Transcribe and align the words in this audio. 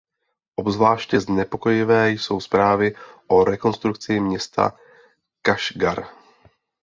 Obzvláště 0.55 1.19
znepokojivé 1.19 2.09
jsou 2.11 2.39
zprávy 2.39 2.95
o 3.27 3.43
rekonstrukci 3.43 4.19
města 4.19 4.79
Kašgar. 5.41 6.07